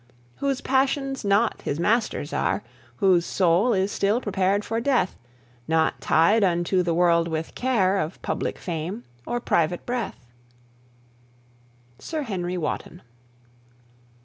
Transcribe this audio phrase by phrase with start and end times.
[0.37, 2.63] Whose passions not his master's are,
[2.95, 5.15] Whose soul is still prepared for death,
[5.67, 10.25] Not tied unto the world with care Of public fame, or private breath.
[11.99, 13.03] SIR HENRY WOTTON.